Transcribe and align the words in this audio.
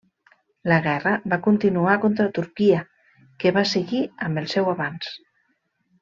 La 0.71 0.77
guerra 0.85 1.11
va 1.33 1.37
continuar 1.47 1.97
contra 2.07 2.25
Turquia 2.39 2.79
que 3.43 3.51
va 3.61 3.65
seguir 3.75 4.01
amb 4.29 4.41
el 4.43 4.49
seu 4.55 4.71
avanç. 4.77 5.11